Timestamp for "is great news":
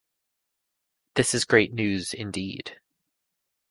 1.35-2.11